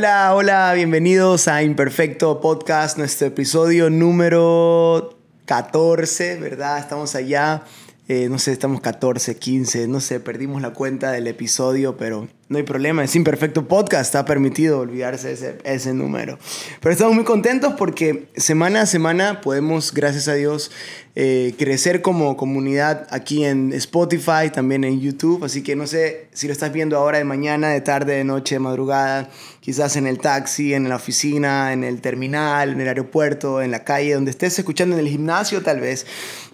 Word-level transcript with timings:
Hola, 0.00 0.34
hola, 0.34 0.72
bienvenidos 0.72 1.46
a 1.46 1.62
Imperfecto 1.62 2.40
Podcast, 2.40 2.96
nuestro 2.96 3.26
episodio 3.26 3.90
número 3.90 5.18
14, 5.44 6.40
¿verdad? 6.40 6.78
Estamos 6.78 7.14
allá, 7.14 7.64
eh, 8.08 8.30
no 8.30 8.38
sé, 8.38 8.52
estamos 8.52 8.80
14, 8.80 9.36
15, 9.36 9.88
no 9.88 10.00
sé, 10.00 10.18
perdimos 10.18 10.62
la 10.62 10.70
cuenta 10.70 11.12
del 11.12 11.26
episodio, 11.26 11.98
pero 11.98 12.28
no 12.50 12.58
hay 12.58 12.64
problema, 12.64 13.04
es 13.04 13.14
Imperfecto 13.14 13.68
Podcast, 13.68 14.06
está 14.06 14.24
permitido 14.24 14.80
olvidarse 14.80 15.30
ese, 15.30 15.58
ese 15.62 15.94
número. 15.94 16.36
Pero 16.80 16.92
estamos 16.92 17.14
muy 17.14 17.22
contentos 17.22 17.74
porque 17.78 18.26
semana 18.36 18.82
a 18.82 18.86
semana 18.86 19.40
podemos, 19.40 19.94
gracias 19.94 20.26
a 20.26 20.34
Dios, 20.34 20.72
eh, 21.14 21.54
crecer 21.58 22.02
como 22.02 22.36
comunidad 22.36 23.06
aquí 23.10 23.44
en 23.44 23.72
Spotify, 23.72 24.50
también 24.52 24.82
en 24.82 25.00
YouTube. 25.00 25.44
Así 25.44 25.62
que 25.62 25.76
no 25.76 25.86
sé 25.86 26.26
si 26.32 26.48
lo 26.48 26.52
estás 26.52 26.72
viendo 26.72 26.96
ahora 26.96 27.18
de 27.18 27.24
mañana, 27.24 27.68
de 27.68 27.82
tarde, 27.82 28.14
de 28.14 28.24
noche, 28.24 28.56
de 28.56 28.58
madrugada, 28.58 29.30
quizás 29.60 29.94
en 29.94 30.08
el 30.08 30.18
taxi, 30.18 30.74
en 30.74 30.88
la 30.88 30.96
oficina, 30.96 31.72
en 31.72 31.84
el 31.84 32.00
terminal, 32.00 32.70
en 32.70 32.80
el 32.80 32.88
aeropuerto, 32.88 33.62
en 33.62 33.70
la 33.70 33.84
calle, 33.84 34.14
donde 34.14 34.32
estés 34.32 34.58
escuchando 34.58 34.96
en 34.96 35.06
el 35.06 35.08
gimnasio 35.08 35.62
tal 35.62 35.78
vez. 35.78 36.04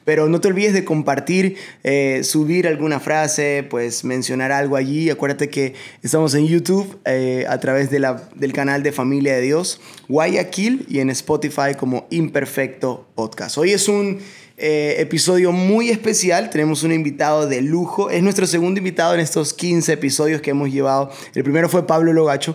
Pero 0.06 0.28
no 0.28 0.40
te 0.40 0.46
olvides 0.46 0.72
de 0.72 0.84
compartir, 0.84 1.56
eh, 1.82 2.20
subir 2.22 2.68
alguna 2.68 3.00
frase, 3.00 3.66
pues 3.68 4.04
mencionar 4.04 4.52
algo 4.52 4.76
allí. 4.76 5.10
Acuérdate 5.10 5.48
que 5.48 5.74
estamos 6.00 6.32
en 6.36 6.46
YouTube 6.46 6.96
eh, 7.04 7.44
a 7.48 7.58
través 7.58 7.90
de 7.90 7.98
la, 7.98 8.28
del 8.36 8.52
canal 8.52 8.84
de 8.84 8.92
Familia 8.92 9.34
de 9.34 9.40
Dios, 9.40 9.80
Guayaquil, 10.08 10.86
y 10.88 11.00
en 11.00 11.10
Spotify 11.10 11.74
como 11.76 12.06
Imperfecto 12.10 13.08
Podcast. 13.16 13.58
Hoy 13.58 13.72
es 13.72 13.88
un 13.88 14.20
eh, 14.56 14.94
episodio 15.00 15.50
muy 15.50 15.90
especial. 15.90 16.50
Tenemos 16.50 16.84
un 16.84 16.92
invitado 16.92 17.48
de 17.48 17.60
lujo. 17.62 18.08
Es 18.08 18.22
nuestro 18.22 18.46
segundo 18.46 18.78
invitado 18.78 19.12
en 19.12 19.18
estos 19.18 19.54
15 19.54 19.94
episodios 19.94 20.40
que 20.40 20.50
hemos 20.50 20.70
llevado. 20.70 21.10
El 21.34 21.42
primero 21.42 21.68
fue 21.68 21.84
Pablo 21.84 22.12
Logacho. 22.12 22.54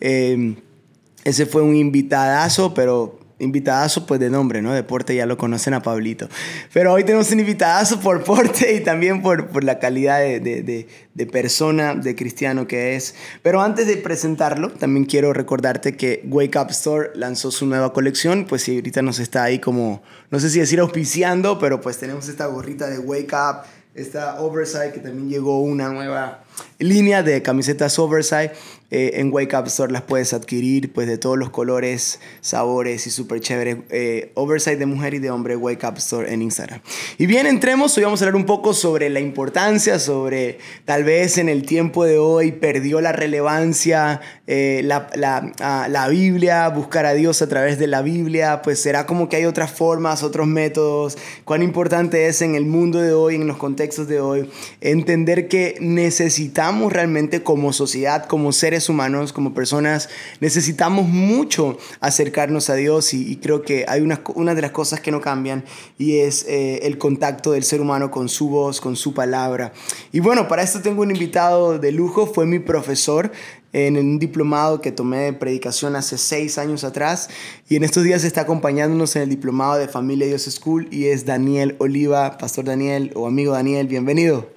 Ese 0.00 1.46
fue 1.46 1.62
un 1.62 1.76
invitadazo, 1.76 2.74
pero 2.74 3.20
invitadazo 3.38 4.06
pues 4.06 4.20
de 4.20 4.30
nombre, 4.30 4.62
¿no? 4.62 4.72
Deporte 4.72 5.14
ya 5.14 5.26
lo 5.26 5.36
conocen 5.36 5.74
a 5.74 5.82
Pablito. 5.82 6.28
Pero 6.72 6.92
hoy 6.92 7.04
tenemos 7.04 7.30
un 7.30 7.40
invitadazo 7.40 8.00
por 8.00 8.24
porte 8.24 8.74
y 8.74 8.80
también 8.80 9.22
por, 9.22 9.48
por 9.48 9.64
la 9.64 9.78
calidad 9.78 10.20
de, 10.20 10.40
de, 10.40 10.88
de, 11.14 11.26
persona, 11.26 11.94
de 11.94 12.14
cristiano 12.14 12.66
que 12.66 12.96
es. 12.96 13.14
Pero 13.42 13.60
antes 13.60 13.86
de 13.86 13.96
presentarlo, 13.96 14.70
también 14.70 15.04
quiero 15.04 15.32
recordarte 15.32 15.96
que 15.96 16.22
Wake 16.26 16.58
Up 16.58 16.70
Store 16.70 17.10
lanzó 17.14 17.50
su 17.50 17.66
nueva 17.66 17.92
colección, 17.92 18.44
pues 18.44 18.62
si 18.62 18.76
ahorita 18.76 19.02
nos 19.02 19.18
está 19.18 19.44
ahí 19.44 19.58
como, 19.58 20.02
no 20.30 20.40
sé 20.40 20.50
si 20.50 20.58
decir 20.58 20.80
auspiciando, 20.80 21.58
pero 21.58 21.80
pues 21.80 21.98
tenemos 21.98 22.28
esta 22.28 22.46
gorrita 22.46 22.88
de 22.88 22.98
Wake 22.98 23.34
Up, 23.34 23.66
esta 23.94 24.40
Oversight 24.40 24.92
que 24.92 25.00
también 25.00 25.28
llegó 25.28 25.60
una 25.60 25.88
nueva 25.88 26.44
línea 26.78 27.22
de 27.22 27.42
camisetas 27.42 27.98
Oversight 27.98 28.52
eh, 28.90 29.12
en 29.14 29.32
Wake 29.32 29.54
Up 29.54 29.66
Store 29.66 29.92
las 29.92 30.02
puedes 30.02 30.32
adquirir 30.32 30.92
pues 30.92 31.06
de 31.06 31.18
todos 31.18 31.36
los 31.36 31.50
colores, 31.50 32.20
sabores 32.40 33.06
y 33.06 33.10
súper 33.10 33.40
chévere. 33.40 33.82
Eh, 33.90 34.32
oversight 34.34 34.78
de 34.78 34.86
mujer 34.86 35.14
y 35.14 35.18
de 35.18 35.30
hombre, 35.30 35.56
Wake 35.56 35.86
Up 35.86 35.98
Store 35.98 36.32
en 36.32 36.40
Instagram. 36.40 36.80
Y 37.18 37.26
bien, 37.26 37.46
entremos, 37.46 37.96
hoy 37.98 38.04
vamos 38.04 38.22
a 38.22 38.24
hablar 38.24 38.36
un 38.36 38.46
poco 38.46 38.72
sobre 38.72 39.10
la 39.10 39.20
importancia, 39.20 39.98
sobre 39.98 40.58
tal 40.86 41.04
vez 41.04 41.36
en 41.36 41.48
el 41.48 41.64
tiempo 41.64 42.04
de 42.04 42.18
hoy 42.18 42.52
perdió 42.52 43.00
la 43.00 43.12
relevancia 43.12 44.20
eh, 44.50 44.80
la, 44.82 45.08
la, 45.14 45.52
ah, 45.60 45.88
la, 45.90 46.08
Biblia, 46.08 46.66
buscar 46.70 47.04
a 47.04 47.12
Dios 47.12 47.42
a 47.42 47.48
través 47.50 47.78
de 47.78 47.86
la 47.86 48.00
Biblia, 48.00 48.62
pues 48.62 48.80
será 48.80 49.04
como 49.04 49.28
que 49.28 49.36
hay 49.36 49.44
otras 49.44 49.70
formas, 49.70 50.22
otros 50.22 50.46
métodos. 50.46 51.18
Cuán 51.44 51.62
importante 51.62 52.28
es 52.28 52.40
en 52.40 52.54
el 52.54 52.64
mundo 52.64 52.98
de 53.02 53.12
hoy, 53.12 53.34
en 53.34 53.46
los 53.46 53.58
contextos 53.58 54.08
de 54.08 54.20
hoy, 54.20 54.48
entender 54.80 55.48
que 55.48 55.76
necesitamos 55.80 56.94
realmente 56.94 57.42
como 57.42 57.74
sociedad, 57.74 58.24
como 58.24 58.52
seres 58.52 58.77
humanos, 58.86 59.32
como 59.32 59.54
personas, 59.54 60.10
necesitamos 60.40 61.08
mucho 61.08 61.78
acercarnos 62.00 62.70
a 62.70 62.74
Dios 62.74 63.14
y, 63.14 63.36
creo 63.36 63.62
que 63.62 63.86
hay 63.88 64.02
una, 64.02 64.20
una, 64.34 64.54
de 64.54 64.62
las 64.62 64.72
cosas 64.72 65.00
que 65.00 65.10
no 65.10 65.20
cambian 65.20 65.64
y 65.98 66.18
es 66.18 66.44
eh, 66.48 66.80
el 66.82 66.98
contacto 66.98 67.52
del 67.52 67.64
ser 67.64 67.80
humano 67.80 68.10
con 68.10 68.28
su 68.28 68.48
voz, 68.48 68.80
con 68.80 68.96
su 68.96 69.14
palabra. 69.14 69.72
Y 70.12 70.20
bueno, 70.20 70.48
para 70.48 70.62
esto 70.62 70.80
tengo 70.82 71.02
un 71.02 71.10
invitado 71.10 71.78
de 71.78 71.92
lujo, 71.92 72.26
fue 72.26 72.46
mi 72.46 72.58
profesor 72.58 73.32
en 73.72 73.96
un 73.96 74.18
diplomado 74.18 74.80
que 74.80 74.92
tomé 74.92 75.18
de 75.18 75.32
predicación 75.32 75.96
hace 75.96 76.18
seis 76.18 76.58
años 76.58 76.84
atrás 76.84 77.28
y 77.68 77.76
en 77.76 77.84
estos 77.84 78.04
días 78.04 78.24
está 78.24 78.42
acompañándonos 78.42 79.14
en 79.16 79.22
el 79.22 79.28
diplomado 79.28 79.78
de 79.78 79.88
Familia 79.88 80.26
Dios 80.26 80.42
School 80.42 80.88
y 80.90 81.06
es 81.06 81.26
Daniel 81.26 81.76
Oliva, 81.78 82.38
Pastor 82.38 82.64
Daniel 82.64 83.12
o 83.14 83.26
amigo 83.26 83.52
Daniel, 83.52 83.86
bienvenido. 83.86 84.48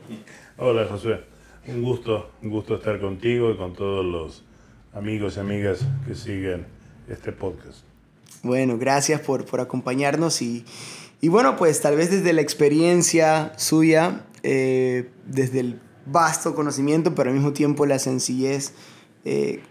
Hola 0.57 0.85
Josué. 0.89 1.30
Un 1.67 1.83
gusto, 1.83 2.31
un 2.41 2.49
gusto 2.49 2.75
estar 2.75 2.99
contigo 2.99 3.51
y 3.51 3.57
con 3.57 3.73
todos 3.73 4.03
los 4.03 4.43
amigos 4.93 5.37
y 5.37 5.39
amigas 5.41 5.85
que 6.07 6.15
siguen 6.15 6.65
este 7.07 7.31
podcast. 7.31 7.79
Bueno, 8.41 8.79
gracias 8.79 9.21
por, 9.21 9.45
por 9.45 9.59
acompañarnos 9.61 10.41
y, 10.41 10.65
y, 11.21 11.27
bueno, 11.27 11.55
pues 11.57 11.79
tal 11.79 11.95
vez 11.95 12.09
desde 12.09 12.33
la 12.33 12.41
experiencia 12.41 13.53
suya, 13.57 14.25
eh, 14.41 15.11
desde 15.27 15.59
el 15.59 15.79
vasto 16.07 16.55
conocimiento, 16.55 17.13
pero 17.13 17.29
al 17.29 17.35
mismo 17.35 17.53
tiempo 17.53 17.85
la 17.85 17.99
sencillez, 17.99 18.73
eh, 19.23 19.61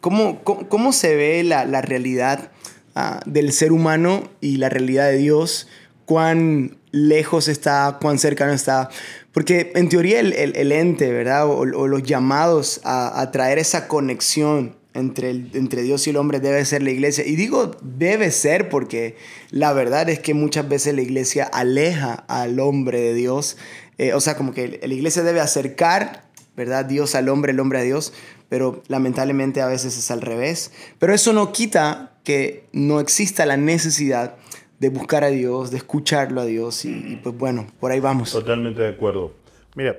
¿cómo, 0.00 0.44
cómo, 0.44 0.92
se 0.92 1.16
ve 1.16 1.42
la, 1.42 1.64
la 1.64 1.82
realidad 1.82 2.52
uh, 2.94 3.28
del 3.28 3.52
ser 3.52 3.72
humano 3.72 4.30
y 4.40 4.58
la 4.58 4.68
realidad 4.68 5.08
de 5.08 5.16
Dios? 5.16 5.66
¿Cuán 6.04 6.78
lejos 6.92 7.48
está, 7.48 7.98
cuán 8.00 8.18
cercano 8.18 8.52
está. 8.52 8.90
Porque 9.32 9.72
en 9.76 9.88
teoría 9.88 10.20
el, 10.20 10.32
el, 10.32 10.72
ente, 10.72 11.12
¿verdad? 11.12 11.46
O, 11.46 11.64
los 11.64 12.02
llamados 12.02 12.80
a, 12.84 13.20
a, 13.20 13.30
traer 13.30 13.58
esa 13.58 13.86
conexión 13.86 14.76
entre, 14.94 15.30
el, 15.30 15.50
entre 15.54 15.82
Dios 15.82 16.06
y 16.06 16.10
el 16.10 16.16
hombre 16.16 16.40
debe 16.40 16.64
ser 16.64 16.82
la 16.82 16.90
iglesia. 16.90 17.24
Y 17.24 17.36
digo 17.36 17.70
debe 17.82 18.30
ser 18.32 18.68
porque 18.68 19.16
la 19.50 19.72
verdad 19.72 20.08
es 20.08 20.18
que 20.18 20.34
muchas 20.34 20.68
veces 20.68 20.94
la 20.94 21.02
iglesia 21.02 21.44
aleja 21.44 22.24
al 22.28 22.58
hombre 22.58 23.00
de 23.00 23.14
Dios. 23.14 23.56
Eh, 23.98 24.14
o 24.14 24.20
sea, 24.20 24.36
como 24.36 24.52
que 24.52 24.80
la 24.82 24.94
iglesia 24.94 25.22
debe 25.22 25.40
acercar, 25.40 26.24
¿verdad? 26.56 26.84
Dios 26.84 27.14
al 27.14 27.28
hombre, 27.28 27.52
el 27.52 27.60
hombre 27.60 27.78
a 27.78 27.82
Dios. 27.82 28.12
Pero 28.48 28.82
lamentablemente 28.88 29.60
a 29.60 29.66
veces 29.66 29.96
es 29.96 30.10
al 30.10 30.22
revés. 30.22 30.72
Pero 30.98 31.14
eso 31.14 31.32
no 31.32 31.52
quita 31.52 32.18
que 32.24 32.64
no 32.72 32.98
exista 32.98 33.46
la 33.46 33.56
necesidad 33.56 34.34
de 34.80 34.88
buscar 34.88 35.24
a 35.24 35.28
Dios, 35.28 35.70
de 35.70 35.76
escucharlo 35.76 36.40
a 36.40 36.46
Dios 36.46 36.86
y, 36.86 37.20
pues 37.22 37.36
bueno, 37.36 37.66
por 37.78 37.92
ahí 37.92 38.00
vamos. 38.00 38.32
Totalmente 38.32 38.80
de 38.80 38.88
acuerdo. 38.88 39.32
Mira, 39.76 39.98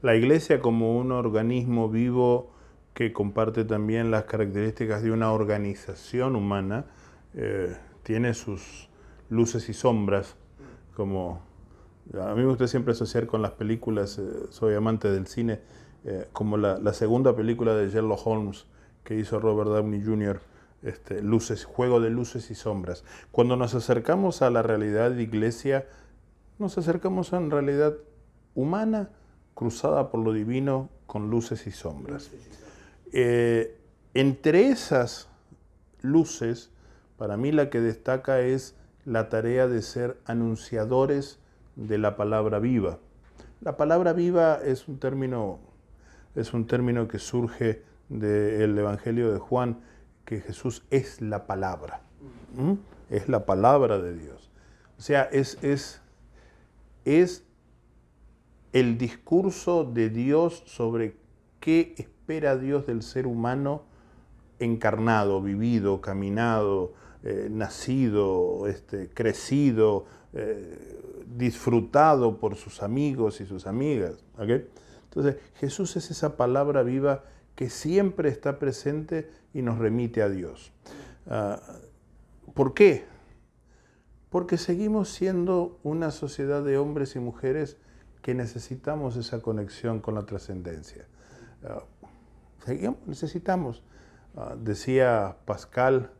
la 0.00 0.14
iglesia 0.14 0.60
como 0.60 0.96
un 0.96 1.10
organismo 1.10 1.88
vivo 1.90 2.52
que 2.94 3.12
comparte 3.12 3.64
también 3.64 4.12
las 4.12 4.24
características 4.24 5.02
de 5.02 5.10
una 5.10 5.32
organización 5.32 6.36
humana, 6.36 6.86
eh, 7.34 7.76
tiene 8.04 8.34
sus 8.34 8.88
luces 9.28 9.68
y 9.68 9.74
sombras, 9.74 10.36
como 10.94 11.42
a 12.12 12.32
mí 12.34 12.42
me 12.42 12.46
gusta 12.46 12.68
siempre 12.68 12.92
asociar 12.92 13.26
con 13.26 13.42
las 13.42 13.52
películas, 13.52 14.18
eh, 14.18 14.22
soy 14.50 14.74
amante 14.74 15.10
del 15.10 15.26
cine, 15.26 15.58
eh, 16.04 16.28
como 16.32 16.56
la, 16.56 16.78
la, 16.78 16.92
segunda 16.92 17.34
película 17.34 17.74
de 17.74 17.88
Sherlock 17.88 18.24
Holmes 18.24 18.66
que 19.02 19.18
hizo 19.18 19.40
Robert 19.40 19.70
Downey 19.70 20.04
Jr., 20.04 20.40
este, 20.84 21.22
luces, 21.22 21.64
juego 21.64 22.00
de 22.00 22.10
luces 22.10 22.50
y 22.50 22.54
sombras. 22.54 23.04
Cuando 23.32 23.56
nos 23.56 23.74
acercamos 23.74 24.42
a 24.42 24.50
la 24.50 24.62
realidad 24.62 25.10
de 25.10 25.22
iglesia, 25.22 25.86
nos 26.58 26.78
acercamos 26.78 27.32
a 27.32 27.38
una 27.38 27.54
realidad 27.54 27.94
humana 28.54 29.10
cruzada 29.54 30.10
por 30.10 30.20
lo 30.20 30.32
divino 30.32 30.90
con 31.06 31.30
luces 31.30 31.66
y 31.66 31.70
sombras. 31.70 32.30
Eh, 33.12 33.78
entre 34.14 34.68
esas 34.68 35.28
luces, 36.02 36.70
para 37.16 37.36
mí 37.36 37.50
la 37.50 37.70
que 37.70 37.80
destaca 37.80 38.40
es 38.40 38.76
la 39.04 39.28
tarea 39.28 39.68
de 39.68 39.82
ser 39.82 40.18
anunciadores 40.24 41.38
de 41.76 41.98
la 41.98 42.16
palabra 42.16 42.58
viva. 42.58 42.98
La 43.60 43.76
palabra 43.76 44.12
viva 44.12 44.60
es 44.62 44.88
un 44.88 44.98
término, 44.98 45.58
es 46.34 46.52
un 46.52 46.66
término 46.66 47.08
que 47.08 47.18
surge 47.18 47.82
del 48.08 48.78
Evangelio 48.78 49.32
de 49.32 49.38
Juan, 49.38 49.80
que 50.24 50.40
Jesús 50.40 50.84
es 50.90 51.20
la 51.20 51.46
palabra. 51.46 52.02
Es 53.10 53.28
la 53.28 53.46
palabra 53.46 53.98
de 53.98 54.16
Dios. 54.16 54.50
O 54.98 55.02
sea, 55.02 55.24
es, 55.24 55.58
es, 55.62 56.00
es 57.04 57.44
el 58.72 58.98
discurso 58.98 59.84
de 59.84 60.10
Dios 60.10 60.62
sobre 60.66 61.16
qué 61.60 61.94
espera 61.98 62.56
Dios 62.56 62.86
del 62.86 63.02
ser 63.02 63.26
humano 63.26 63.82
encarnado, 64.58 65.42
vivido, 65.42 66.00
caminado, 66.00 66.92
eh, 67.22 67.48
nacido, 67.50 68.66
este, 68.66 69.08
crecido, 69.10 70.06
eh, 70.32 71.00
disfrutado 71.26 72.38
por 72.38 72.56
sus 72.56 72.82
amigos 72.82 73.40
y 73.40 73.46
sus 73.46 73.66
amigas. 73.66 74.24
Entonces, 74.38 75.36
Jesús 75.56 75.96
es 75.96 76.10
esa 76.10 76.36
palabra 76.36 76.82
viva 76.82 77.24
que 77.54 77.70
siempre 77.70 78.28
está 78.28 78.58
presente 78.58 79.30
y 79.52 79.62
nos 79.62 79.78
remite 79.78 80.22
a 80.22 80.28
Dios. 80.28 80.72
Ah, 81.26 81.60
¿Por 82.54 82.74
qué? 82.74 83.04
Porque 84.30 84.58
seguimos 84.58 85.10
siendo 85.10 85.78
una 85.82 86.10
sociedad 86.10 86.62
de 86.64 86.78
hombres 86.78 87.16
y 87.16 87.20
mujeres 87.20 87.76
que 88.22 88.34
necesitamos 88.34 89.16
esa 89.16 89.40
conexión 89.40 90.00
con 90.00 90.14
la 90.14 90.26
trascendencia. 90.26 91.06
Ah, 91.64 91.84
necesitamos. 93.06 93.82
Ah, 94.36 94.56
decía 94.58 95.36
Pascal 95.44 96.10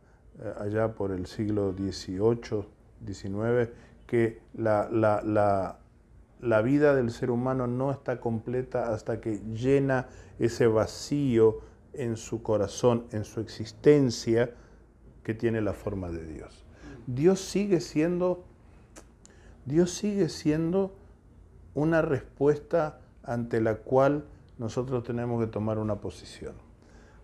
allá 0.59 0.95
por 0.95 1.11
el 1.11 1.25
siglo 1.27 1.73
XVIII, 1.73 2.65
XIX, 3.05 3.69
que 4.07 4.41
la, 4.53 4.89
la, 4.91 5.79
vida 6.61 6.95
del 6.95 7.11
ser 7.11 7.31
humano 7.31 7.67
no 7.67 7.91
está 7.91 8.19
completa 8.19 8.93
hasta 8.93 9.21
que 9.21 9.39
llena 9.53 10.07
ese 10.39 10.67
vacío 10.67 11.59
en 11.93 12.17
su 12.17 12.43
corazón, 12.43 13.05
en 13.11 13.23
su 13.23 13.39
existencia, 13.39 14.53
que 15.23 15.33
tiene 15.33 15.61
la 15.61 15.73
forma 15.73 16.09
de 16.11 16.25
Dios. 16.25 16.63
Dios 17.07 17.39
sigue 17.39 17.81
siendo, 17.81 18.43
Dios 19.65 19.91
sigue 19.91 20.29
siendo 20.29 20.95
una 21.73 22.01
respuesta 22.01 22.99
ante 23.23 23.59
la 23.59 23.77
cual 23.77 24.25
nosotros 24.57 25.03
tenemos 25.03 25.43
que 25.43 25.51
tomar 25.51 25.77
una 25.79 25.95
posición. 25.95 26.53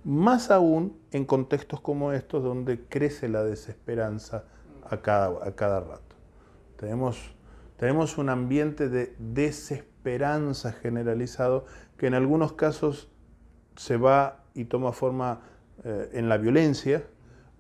Más 0.04 0.50
aún 0.50 0.98
en 1.12 1.26
contextos 1.26 1.80
como 1.80 2.12
estos 2.12 2.44
donde 2.44 2.84
crece 2.86 3.30
la 3.30 3.44
desesperanza 3.44 4.46
a 4.90 4.98
cada, 4.98 5.46
a 5.46 5.52
cada 5.56 5.80
rato. 5.80 6.16
Tenemos, 6.76 7.36
tenemos 7.82 8.20
un 8.20 8.30
ambiente 8.30 8.90
de 8.90 9.16
desesperanza 9.18 10.72
generalizado 10.72 11.66
que 11.98 12.06
en 12.06 12.14
algunos 12.14 12.54
casos 12.54 13.10
se 13.76 13.98
va 13.98 14.44
y 14.54 14.66
toma 14.66 14.92
forma 14.92 15.42
eh, 15.84 16.12
en 16.14 16.30
la 16.30 16.38
violencia, 16.38 17.04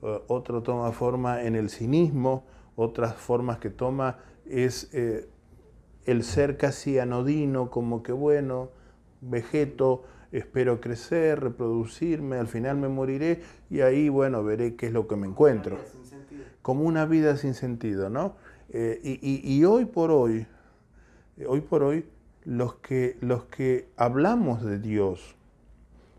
eh, 0.03 0.21
otro 0.27 0.61
toma 0.61 0.91
forma 0.91 1.41
en 1.41 1.55
el 1.55 1.71
cinismo, 1.71 2.45
otras 2.75 3.15
formas 3.15 3.57
que 3.57 3.71
toma 3.71 4.19
es 4.45 4.93
eh, 4.93 5.27
el 6.05 6.23
ser 6.23 6.55
casi 6.55 6.99
anodino, 6.99 7.71
como 7.71 8.03
que 8.03 8.11
bueno, 8.11 8.69
vegeto, 9.21 10.03
espero 10.31 10.81
crecer, 10.81 11.39
reproducirme, 11.39 12.37
al 12.37 12.47
final 12.47 12.77
me 12.77 12.89
moriré 12.89 13.41
y 13.71 13.81
ahí, 13.81 14.07
bueno, 14.07 14.43
veré 14.43 14.75
qué 14.75 14.85
es 14.85 14.93
lo 14.93 15.07
que 15.07 15.15
me 15.15 15.25
encuentro. 15.25 15.79
Como 16.61 16.83
una 16.83 17.07
vida 17.07 17.37
sin 17.37 17.55
sentido, 17.55 18.11
¿no? 18.11 18.35
Eh, 18.73 19.19
y, 19.21 19.65
hoy 19.65 19.85
por 19.85 20.11
hoy, 20.11 20.47
hoy 21.45 21.59
por 21.61 21.83
hoy, 21.83 22.05
los 22.45 22.75
que, 22.75 23.17
los 23.19 23.43
que 23.45 23.89
hablamos 23.97 24.63
de 24.63 24.79
Dios 24.79 25.35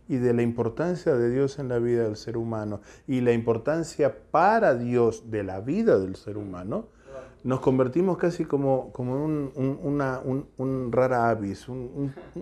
y 0.06 0.16
de 0.16 0.34
la 0.34 0.42
importancia 0.42 1.14
de 1.14 1.30
Dios 1.30 1.58
en 1.58 1.68
la 1.68 1.78
vida 1.78 2.04
del 2.04 2.16
ser 2.16 2.36
humano 2.36 2.82
y 3.08 3.22
la 3.22 3.32
importancia 3.32 4.14
para 4.30 4.74
Dios 4.74 5.30
de 5.30 5.44
la 5.44 5.60
vida 5.60 5.98
del 5.98 6.16
ser 6.16 6.36
humano, 6.36 6.88
nos 7.44 7.60
convertimos 7.60 8.16
casi 8.18 8.44
como, 8.44 8.92
como 8.92 9.24
un, 9.24 9.52
un, 9.56 10.46
un, 10.56 10.92
rara 10.92 11.30
avis, 11.30 11.66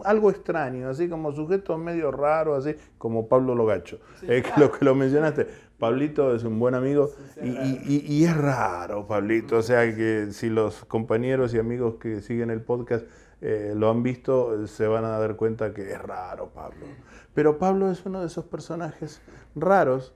algo 0.05 0.31
extraño, 0.31 0.89
así 0.89 1.09
como 1.09 1.33
sujetos 1.33 1.79
medio 1.79 2.11
raros, 2.11 2.67
así 2.67 2.77
como 2.99 3.29
Pablo 3.29 3.55
Logacho, 3.55 3.99
es 4.23 4.45
lo 4.57 4.71
que 4.71 4.85
lo 4.85 4.95
mencionaste. 4.95 5.71
Pablito 5.79 6.35
es 6.35 6.45
un 6.45 6.59
buen 6.59 6.75
amigo 6.75 7.11
y, 7.43 8.05
y, 8.07 8.25
es 8.25 8.37
raro, 8.37 9.07
Pablito, 9.07 9.57
o 9.57 9.63
sea 9.63 9.83
que 9.97 10.29
si 10.33 10.51
los 10.51 10.85
compañeros 10.85 11.55
y 11.55 11.59
amigos 11.59 11.95
que 11.95 12.21
siguen 12.21 12.51
el 12.51 12.61
podcast 12.61 13.07
eh, 13.41 13.73
lo 13.75 13.89
han 13.89 14.03
visto, 14.03 14.67
se 14.67 14.87
van 14.87 15.07
a 15.07 15.19
dar 15.19 15.37
cuenta 15.37 15.73
que 15.73 15.91
es 15.91 16.03
raro 16.03 16.51
Pablo. 16.51 16.85
Pero 17.33 17.59
Pablo 17.59 17.91
es 17.91 18.05
uno 18.05 18.21
de 18.21 18.27
esos 18.27 18.45
personajes 18.45 19.23
raros 19.55 20.13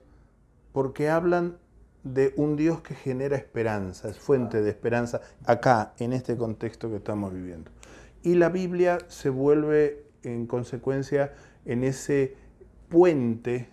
porque 0.71 1.09
hablan 1.09 1.57
de 2.05 2.33
un 2.37 2.55
Dios 2.55 2.81
que 2.81 2.93
genera 2.93 3.35
esperanza, 3.35 4.07
es 4.07 4.19
fuente 4.19 4.61
de 4.61 4.69
esperanza 4.69 5.21
acá, 5.43 5.93
en 5.97 6.13
este 6.13 6.37
contexto 6.37 6.89
que 6.89 6.97
estamos 6.97 7.33
viviendo. 7.33 7.71
Y 8.21 8.35
la 8.35 8.49
Biblia 8.49 8.99
se 9.07 9.29
vuelve 9.29 10.05
en 10.21 10.45
consecuencia 10.45 11.33
en 11.65 11.83
ese 11.83 12.35
puente 12.89 13.67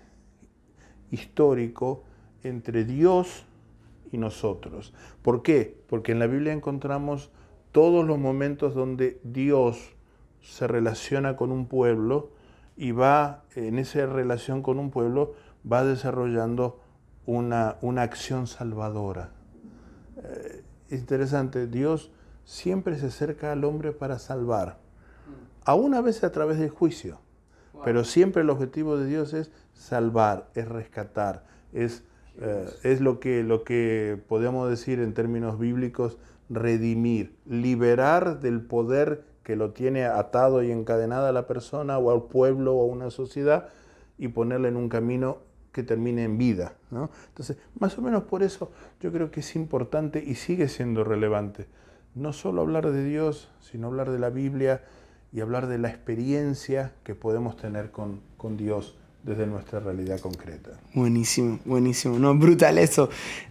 histórico 1.10 2.04
entre 2.42 2.84
Dios 2.84 3.44
y 4.10 4.16
nosotros. 4.16 4.94
¿Por 5.20 5.42
qué? 5.42 5.78
Porque 5.86 6.12
en 6.12 6.18
la 6.18 6.26
Biblia 6.26 6.54
encontramos 6.54 7.30
todos 7.70 8.06
los 8.06 8.18
momentos 8.18 8.74
donde 8.74 9.20
Dios 9.24 9.94
se 10.40 10.66
relaciona 10.66 11.36
con 11.36 11.52
un 11.52 11.66
pueblo 11.66 12.30
y 12.78 12.92
va, 12.92 13.44
en 13.54 13.78
esa 13.78 14.06
relación 14.06 14.62
con 14.62 14.78
un 14.78 14.90
pueblo, 14.90 15.34
va 15.70 15.84
desarrollando 15.84 16.81
una, 17.26 17.76
una 17.80 18.02
acción 18.02 18.46
salvadora. 18.46 19.30
Eh, 20.16 20.62
es 20.90 21.00
interesante, 21.00 21.66
Dios 21.66 22.10
siempre 22.44 22.98
se 22.98 23.06
acerca 23.06 23.52
al 23.52 23.64
hombre 23.64 23.92
para 23.92 24.18
salvar, 24.18 24.78
aún 25.64 25.94
a 25.94 26.00
veces 26.00 26.24
a 26.24 26.32
través 26.32 26.58
del 26.58 26.70
juicio, 26.70 27.18
pero 27.84 28.04
siempre 28.04 28.42
el 28.42 28.50
objetivo 28.50 28.96
de 28.98 29.06
Dios 29.06 29.32
es 29.32 29.50
salvar, 29.72 30.48
es 30.54 30.68
rescatar, 30.68 31.44
es, 31.72 32.04
eh, 32.40 32.68
es 32.82 33.00
lo, 33.00 33.20
que, 33.20 33.42
lo 33.42 33.64
que 33.64 34.20
podemos 34.28 34.68
decir 34.68 35.00
en 35.00 35.14
términos 35.14 35.58
bíblicos, 35.58 36.18
redimir, 36.50 37.34
liberar 37.46 38.40
del 38.40 38.60
poder 38.60 39.24
que 39.42 39.56
lo 39.56 39.72
tiene 39.72 40.04
atado 40.04 40.62
y 40.62 40.70
encadenada 40.70 41.30
a 41.30 41.32
la 41.32 41.46
persona 41.46 41.98
o 41.98 42.10
al 42.10 42.24
pueblo 42.24 42.74
o 42.74 42.82
a 42.82 42.92
una 42.92 43.10
sociedad 43.10 43.68
y 44.18 44.28
ponerle 44.28 44.68
en 44.68 44.76
un 44.76 44.88
camino 44.88 45.38
que 45.72 45.82
termine 45.82 46.24
en 46.24 46.38
vida. 46.38 46.74
¿no? 46.90 47.10
Entonces, 47.28 47.56
más 47.78 47.96
o 47.98 48.02
menos 48.02 48.24
por 48.24 48.42
eso 48.42 48.70
yo 49.00 49.10
creo 49.10 49.30
que 49.30 49.40
es 49.40 49.56
importante 49.56 50.22
y 50.24 50.34
sigue 50.34 50.68
siendo 50.68 51.04
relevante 51.04 51.66
no 52.14 52.32
solo 52.32 52.62
hablar 52.62 52.90
de 52.90 53.04
Dios, 53.04 53.48
sino 53.60 53.86
hablar 53.86 54.10
de 54.10 54.18
la 54.18 54.30
Biblia 54.30 54.84
y 55.32 55.40
hablar 55.40 55.66
de 55.66 55.78
la 55.78 55.88
experiencia 55.88 56.92
que 57.04 57.14
podemos 57.14 57.56
tener 57.56 57.90
con, 57.90 58.20
con 58.36 58.56
Dios 58.56 58.96
desde 59.22 59.46
nuestra 59.46 59.80
realidad 59.80 60.20
concreta. 60.20 60.72
Buenísimo, 60.94 61.58
buenísimo. 61.64 62.18
No, 62.18 62.34
brutal 62.34 62.78
eso. 62.78 63.08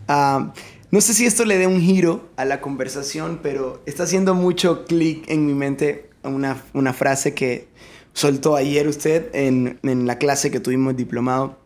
Ah, 0.07 0.53
no 0.91 1.01
sé 1.01 1.13
si 1.13 1.25
esto 1.25 1.45
le 1.45 1.57
dé 1.57 1.65
un 1.65 1.79
giro 1.79 2.29
a 2.35 2.45
la 2.45 2.61
conversación, 2.61 3.39
pero 3.41 3.81
está 3.85 4.03
haciendo 4.03 4.35
mucho 4.35 4.85
clic 4.85 5.29
en 5.29 5.45
mi 5.45 5.53
mente 5.53 6.09
una, 6.23 6.61
una, 6.73 6.93
frase 6.93 7.33
que 7.33 7.69
soltó 8.13 8.55
ayer 8.55 8.87
usted 8.87 9.33
en, 9.33 9.79
en 9.81 10.05
la 10.05 10.19
clase 10.19 10.51
que 10.51 10.59
tuvimos 10.59 10.95
diplomado 10.95 11.60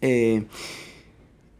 eh, 0.00 0.44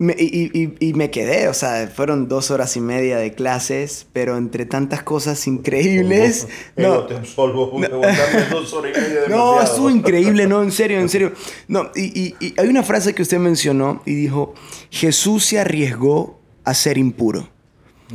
y, 0.00 0.92
me 0.94 1.10
quedé, 1.10 1.48
o 1.48 1.54
sea, 1.54 1.86
fueron 1.94 2.26
dos 2.26 2.50
horas 2.50 2.74
y 2.78 2.80
media 2.80 3.18
de 3.18 3.34
clases, 3.34 4.06
pero 4.14 4.38
entre 4.38 4.64
tantas 4.64 5.02
cosas 5.02 5.46
increíbles. 5.46 6.48
no, 6.74 7.06
no, 7.06 7.10
y 7.10 7.14
estuvo 9.62 9.90
increíble, 9.90 10.46
no, 10.46 10.62
en 10.62 10.72
serio, 10.72 11.00
en 11.00 11.10
serio. 11.10 11.34
No, 11.68 11.90
y, 11.94 12.34
hay 12.56 12.68
una 12.68 12.82
frase 12.82 13.14
que 13.14 13.20
usted 13.20 13.38
mencionó 13.38 14.00
y 14.06 14.14
dijo: 14.14 14.54
Jesús 14.90 15.44
se 15.44 15.58
arriesgó 15.58 16.40
a 16.64 16.72
ser 16.72 16.96
impuro. 16.96 17.50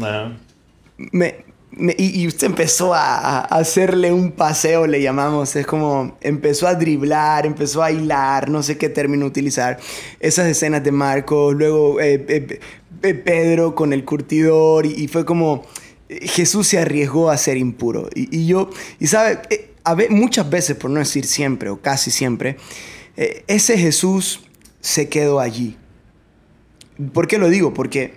Ah. 0.02 0.32
Me, 0.98 1.46
y, 1.78 2.26
usted 2.28 2.48
empezó 2.48 2.94
a, 2.94 3.40
hacerle 3.42 4.14
un 4.14 4.32
paseo, 4.32 4.88
le 4.88 5.02
llamamos. 5.02 5.56
Es 5.56 5.68
como 5.68 6.18
empezó 6.22 6.68
a 6.68 6.76
driblar, 6.76 7.46
empezó 7.46 7.84
a 7.84 7.92
hilar, 7.92 8.50
no 8.50 8.64
sé 8.64 8.78
qué 8.78 8.88
término 8.88 9.26
utilizar. 9.26 9.80
Esas 10.20 10.48
escenas 10.48 10.84
de 10.84 10.92
Marcos, 10.92 11.54
luego 11.56 12.00
eh, 12.00 12.26
eh, 12.28 12.60
eh, 13.04 13.14
Pedro 13.14 13.76
con 13.76 13.92
el 13.92 14.06
curtidor, 14.06 14.86
y, 14.86 15.08
fue 15.08 15.26
como 15.26 15.66
Jesús 16.08 16.68
se 16.68 16.80
arriesgó 16.80 17.30
a 17.30 17.38
ser 17.38 17.58
impuro. 17.58 18.10
Y, 18.16 18.46
yo, 18.46 18.70
y 19.00 19.08
sabe, 19.08 19.42
a 19.84 19.96
muchas 20.10 20.50
veces, 20.50 20.78
por 20.78 20.90
no 20.92 21.00
decir 21.00 21.26
siempre 21.26 21.70
o 21.70 21.82
casi 21.82 22.10
siempre, 22.10 22.58
ese 23.48 23.78
Jesús 23.78 24.46
se 24.80 25.10
quedó 25.10 25.40
allí. 25.40 25.78
¿Por 27.12 27.28
qué 27.28 27.38
lo 27.38 27.50
digo? 27.50 27.74
Porque 27.74 28.14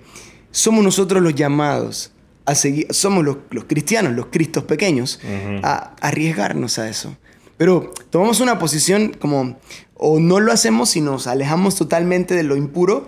somos 0.53 0.85
nosotros 0.85 1.23
los 1.23 1.35
llamados 1.35 2.13
seguir, 2.55 2.87
somos 2.91 3.25
los, 3.25 3.37
cristianos, 3.67 4.13
los 4.15 4.27
cristos 4.27 4.65
pequeños, 4.65 5.21
a, 5.63 5.95
arriesgarnos 6.01 6.79
a 6.79 6.89
eso. 6.89 7.17
Pero 7.57 7.93
tomamos 8.11 8.41
una 8.41 8.59
posición 8.59 9.13
como, 9.19 9.59
o 9.95 10.21
no 10.21 10.41
lo 10.41 10.53
hacemos 10.53 10.97
y 10.97 11.01
nos 11.01 11.27
alejamos 11.27 11.77
totalmente 11.77 12.35
de 12.35 12.45
lo 12.45 12.57
impuro, 12.57 13.07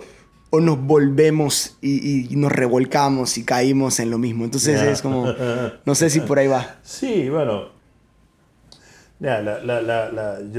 o 0.51 0.59
nos 0.59 0.79
volvemos 0.81 1.77
y, 1.81 2.27
nos 2.35 2.51
revolcamos 2.51 3.37
y 3.37 3.45
caímos 3.45 3.99
en 3.99 4.11
lo 4.11 4.17
mismo. 4.17 4.43
Entonces 4.43 4.81
es 4.81 5.01
como, 5.01 5.33
no 5.85 5.95
sé 5.95 6.09
si 6.09 6.19
por 6.19 6.37
ahí 6.37 6.47
va. 6.47 6.75
Sí, 6.83 7.29
bueno. 7.29 7.69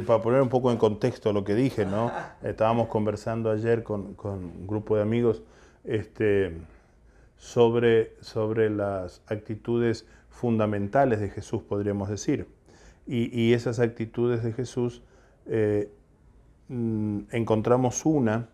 para 0.07 0.23
poner 0.23 0.41
un 0.41 0.49
poco 0.49 0.73
en 0.73 0.79
contexto 0.79 1.35
lo 1.35 1.45
que 1.45 1.55
dije, 1.55 1.85
¿no? 1.85 2.11
Estábamos 2.43 2.89
conversando 2.89 3.51
ayer 3.51 3.83
con, 3.83 4.15
con 4.15 4.33
un 4.45 4.67
grupo 4.67 4.97
de 4.97 5.03
amigos, 5.03 5.43
este, 5.85 6.57
sobre, 7.43 8.15
sobre 8.21 8.71
las 8.71 9.21
actitudes 9.27 10.07
fundamentales 10.31 11.19
de 11.19 11.29
Jesús, 11.29 11.61
podríamos 11.61 12.09
decir. 12.09 12.47
Y, 13.05 13.53
esas 13.53 13.81
actitudes 13.81 14.45
de 14.45 14.53
Jesús 14.53 15.03
eh, 15.47 15.91
mm, 16.69 17.23
encontramos 17.33 18.07
una 18.07 18.49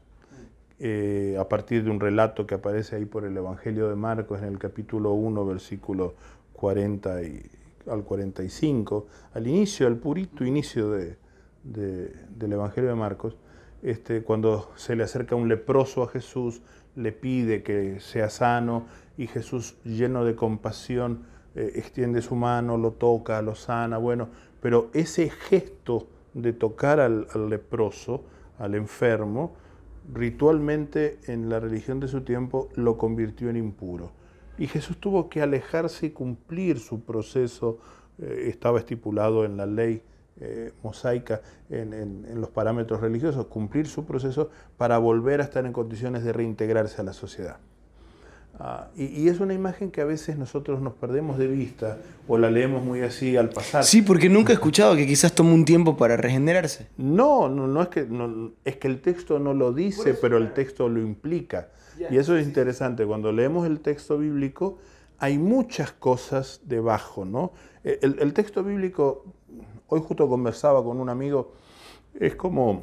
eh, 0.79 1.37
a 1.39 1.47
partir 1.51 1.85
de 1.85 1.91
un 1.91 2.01
relato 2.01 2.47
que 2.47 2.55
aparece 2.55 2.97
ahí 2.97 3.05
por 3.05 3.27
el 3.27 3.37
Evangelio 3.37 3.91
de 3.91 3.95
Marcos 3.95 4.39
en 4.39 4.49
el 4.49 4.59
capítulo 4.59 5.13
1, 5.13 5.45
versículo 5.45 6.15
40 6.55 7.23
y, 7.25 7.43
al 7.91 8.05
45, 8.05 9.07
al 9.35 9.47
inicio, 9.47 9.87
al 9.87 9.97
purito 9.97 10.47
inicio 10.47 10.93
de, 10.93 11.19
del 11.63 12.53
Evangelio 12.55 12.89
de 12.89 12.97
Marcos, 12.97 13.37
este, 13.83 14.23
cuando 14.23 14.71
se 14.77 14.97
le 14.97 15.05
acerca 15.05 15.37
un 15.37 15.47
leproso 15.47 16.03
a 16.03 16.09
Jesús, 16.09 16.63
le 16.97 17.13
pide 17.13 17.63
que 17.63 18.01
sea 18.01 18.29
sano 18.29 18.87
y 19.17 19.27
Jesús 19.27 19.77
lleno 19.85 20.25
de 20.25 20.35
compasión 20.35 21.25
eh, 21.55 21.73
extiende 21.75 22.23
su 22.23 22.37
mano, 22.37 22.77
lo 22.77 22.93
toca, 22.93 23.43
lo 23.43 23.55
sana, 23.55 23.99
bueno, 23.99 24.29
pero 24.61 24.91
ese 24.93 25.31
gesto 25.31 26.09
de 26.35 26.53
tocar 26.53 27.01
al, 27.01 27.27
leproso, 27.49 28.25
al 28.59 28.75
enfermo, 28.75 29.55
ritualmente 30.13 31.19
en 31.27 31.49
la 31.49 31.61
religión 31.61 32.01
de 32.01 32.09
su 32.09 32.23
tiempo 32.23 32.69
lo 32.75 32.97
convirtió 32.97 33.51
en 33.51 33.57
impuro. 33.57 34.13
Y 34.57 34.67
Jesús 34.67 34.99
tuvo 34.99 35.29
que 35.29 35.43
alejarse 35.43 36.07
y 36.07 36.11
cumplir 36.11 36.79
su 36.79 37.03
proceso, 37.03 37.79
eh, 38.19 38.47
estaba 38.49 38.79
estipulado 38.79 39.45
en 39.45 39.57
la 39.57 39.67
ley 39.67 40.03
eh, 40.41 40.73
mosaica, 40.83 41.41
en, 41.71 42.41
los 42.41 42.51
parámetros 42.51 43.01
religiosos, 43.01 43.47
cumplir 43.47 43.87
su 43.87 44.05
proceso 44.05 44.51
para 44.77 44.99
volver 44.99 45.41
a 45.41 45.45
estar 45.45 45.67
en 45.67 45.73
condiciones 45.73 46.25
de 46.25 46.33
reintegrarse 46.33 47.01
a 47.01 47.05
la 47.05 47.13
sociedad. 47.13 47.57
Ah, 48.61 48.89
y, 48.97 49.29
es 49.29 49.39
una 49.39 49.55
imagen 49.55 49.91
que 49.93 50.01
a 50.01 50.05
veces 50.05 50.37
nosotros 50.37 50.81
nos 50.81 50.95
perdemos 50.95 51.39
de 51.39 51.47
vista 51.47 51.99
o 52.27 52.39
la 52.39 52.51
leemos 52.51 52.85
muy 52.85 53.03
así 53.03 53.37
al 53.37 53.51
pasar. 53.51 53.85
Sí, 53.85 54.03
porque 54.03 54.29
nunca 54.29 54.53
he 54.53 54.55
escuchado 54.55 54.97
que 54.97 55.07
quizás 55.07 55.33
tome 55.33 55.53
un 55.53 55.65
tiempo 55.65 55.97
para 55.97 56.17
regenerarse. 56.17 56.89
No, 56.97 57.49
no, 57.49 57.69
no 57.69 57.83
es 57.83 57.89
que 57.89 58.05
no, 58.05 58.53
es 58.65 58.77
que 58.77 58.89
el 58.89 59.01
texto 59.01 59.39
no 59.39 59.55
lo 59.55 59.73
dice, 59.73 60.15
pero 60.15 60.39
el 60.39 60.53
texto 60.55 60.89
lo 60.89 61.01
implica. 61.01 61.69
Y 62.11 62.17
eso 62.17 62.37
es 62.37 62.47
interesante. 62.47 63.05
Cuando 63.05 63.33
leemos 63.33 63.67
el 63.67 63.81
texto 63.81 64.19
bíblico, 64.19 64.79
hay 65.19 65.39
muchas 65.39 65.93
cosas 65.93 66.61
debajo, 66.65 67.25
¿no? 67.25 67.53
El, 67.83 68.33
texto 68.35 68.63
bíblico, 68.63 69.25
hoy 69.89 70.01
justo 70.01 70.29
conversaba 70.29 70.83
con 70.85 71.01
un 71.01 71.09
amigo, 71.09 71.53
es 72.19 72.37
como, 72.37 72.83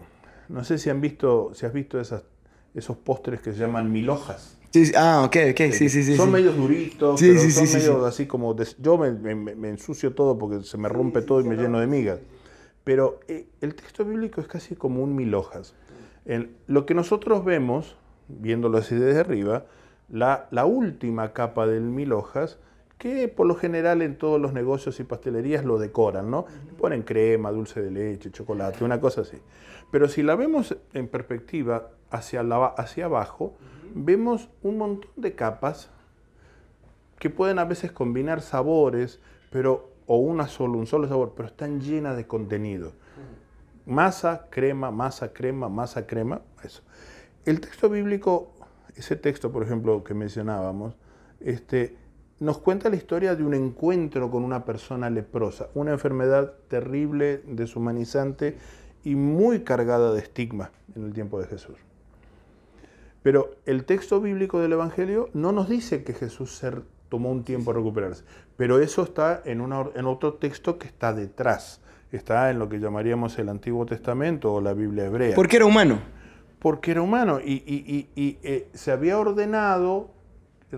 no 0.50 0.63
sé 0.63 0.77
si 0.77 0.89
han 0.89 1.01
visto, 1.01 1.51
si 1.53 1.65
has 1.65 1.74
visto 1.74 2.00
esas, 2.00 2.24
esos 2.74 2.97
postres 2.97 3.41
que 3.41 3.53
se 3.53 3.59
llaman 3.59 3.91
mil 3.91 4.09
hojas 4.09 4.55
ah, 4.95 5.24
ok, 5.25 5.38
ok, 5.51 5.71
sí, 5.71 5.89
sí, 5.89 6.03
sí. 6.03 6.15
Son 6.15 6.31
medios 6.31 6.55
duritos, 6.55 7.19
pero 7.19 7.39
son 7.50 7.74
medio 7.74 8.05
así 8.05 8.25
como... 8.25 8.55
yo 8.79 8.97
me, 8.97 9.69
ensucio 9.69 10.13
todo 10.13 10.38
porque 10.38 10.63
se 10.63 10.77
me 10.77 10.89
rompe 10.89 11.21
todo 11.21 11.41
y 11.41 11.43
me 11.45 11.55
lleno 11.55 11.79
de 11.79 11.88
migas. 11.88 12.19
Pero 12.83 13.19
eh, 13.27 13.47
el 13.62 13.75
texto 13.75 14.05
bíblico 14.05 14.41
es 14.41 14.47
casi 14.47 14.75
como 14.75 15.01
un 15.03 15.15
mil 15.15 15.33
hojas. 15.33 15.74
lo 16.67 16.85
que 16.85 16.93
nosotros 16.93 17.43
vemos, 17.45 17.95
viéndolo 18.27 18.77
así 18.77 18.95
desde 18.95 19.19
arriba, 19.19 19.65
la, 20.09 20.47
la 20.51 20.65
última 20.65 21.33
capa 21.33 21.65
del 21.67 21.83
mil 21.83 22.13
hojas, 22.13 22.59
que 22.97 23.27
por 23.27 23.45
lo 23.45 23.55
general 23.55 24.01
en 24.01 24.17
todos 24.17 24.39
los 24.39 24.53
negocios 24.53 24.99
y 24.99 25.03
pastelerías 25.03 25.65
lo 25.65 25.77
decoran, 25.77 26.31
¿no? 26.31 26.45
Ponen 26.77 27.03
crema, 27.03 27.51
dulce 27.51 27.81
de 27.81 27.91
leche, 27.91 28.31
chocolate, 28.31 28.83
una 28.83 28.99
cosa 28.99 29.21
así. 29.21 29.37
Pero 29.91 30.07
si 30.07 30.23
la 30.23 30.35
vemos 30.35 30.77
en 30.93 31.07
perspectiva 31.07 31.91
hacia, 32.09 32.43
la, 32.43 32.65
hacia 32.65 33.05
abajo, 33.05 33.55
vemos 33.93 34.49
un 34.63 34.77
montón 34.77 35.11
de 35.15 35.35
capas 35.35 35.89
que 37.19 37.29
pueden 37.29 37.59
a 37.59 37.65
veces 37.65 37.91
combinar 37.91 38.41
sabores, 38.41 39.19
pero 39.49 39.91
o 40.07 40.17
una 40.17 40.47
solo, 40.47 40.77
un 40.77 40.87
solo 40.87 41.07
sabor, 41.07 41.33
pero 41.35 41.47
están 41.47 41.81
llenas 41.81 42.15
de 42.15 42.27
contenido. 42.27 42.93
Masa, 43.85 44.47
crema, 44.49 44.91
masa, 44.91 45.33
crema, 45.33 45.69
masa, 45.69 46.07
crema, 46.07 46.41
eso. 46.63 46.81
El 47.45 47.59
texto 47.59 47.89
bíblico, 47.89 48.51
ese 48.95 49.15
texto, 49.15 49.51
por 49.51 49.63
ejemplo, 49.63 50.03
que 50.03 50.13
mencionábamos, 50.13 50.95
este, 51.39 51.95
nos 52.39 52.57
cuenta 52.57 52.89
la 52.89 52.95
historia 52.95 53.35
de 53.35 53.43
un 53.43 53.53
encuentro 53.53 54.29
con 54.29 54.43
una 54.43 54.65
persona 54.65 55.09
leprosa, 55.09 55.69
una 55.73 55.91
enfermedad 55.91 56.53
terrible, 56.67 57.41
deshumanizante 57.47 58.57
y 59.03 59.15
muy 59.15 59.61
cargada 59.61 60.13
de 60.13 60.19
estigma 60.19 60.71
en 60.95 61.05
el 61.05 61.13
tiempo 61.13 61.39
de 61.39 61.47
Jesús. 61.47 61.77
Pero 63.23 63.55
el 63.65 63.85
texto 63.85 64.21
bíblico 64.21 64.59
del 64.59 64.73
Evangelio 64.73 65.29
no 65.33 65.51
nos 65.51 65.69
dice 65.69 66.03
que 66.03 66.13
Jesús 66.13 66.57
se 66.57 66.71
tomó 67.09 67.31
un 67.31 67.43
tiempo 67.43 67.71
a 67.71 67.73
recuperarse, 67.73 68.23
pero 68.57 68.79
eso 68.79 69.03
está 69.03 69.41
en, 69.45 69.61
en 69.61 70.05
otro 70.05 70.33
texto 70.33 70.77
que 70.77 70.87
está 70.87 71.13
detrás, 71.13 71.81
está 72.11 72.49
en 72.49 72.59
lo 72.59 72.69
que 72.69 72.79
llamaríamos 72.79 73.37
el 73.39 73.49
Antiguo 73.49 73.85
Testamento 73.85 74.53
o 74.53 74.61
la 74.61 74.73
Biblia 74.73 75.05
hebrea. 75.05 75.35
Porque 75.35 75.55
era 75.57 75.65
humano. 75.65 75.99
Porque 76.59 76.91
era 76.91 77.01
humano 77.01 77.39
y, 77.39 78.09
eh, 78.15 78.69
se 78.73 78.91
había 78.91 79.19
ordenado, 79.19 80.11